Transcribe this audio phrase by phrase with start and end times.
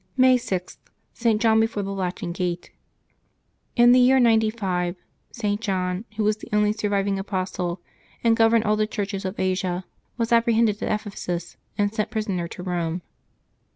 [0.17, 0.79] May 6.—
[1.13, 1.39] ST.
[1.41, 2.71] JOHN BEFORE THE LATIN GATE.
[3.77, 4.95] T^N the year 95,
[5.31, 5.61] St.
[5.61, 7.81] John, who was the only surviving ^ apostle,
[8.23, 9.85] and governed all the churches of Asia,
[10.17, 13.03] was apprehended at Ephesus, and sent prisoner to Rome.